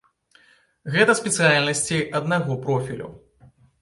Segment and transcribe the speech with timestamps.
[0.95, 3.07] Гэта спецыяльнасці аднаго профілю.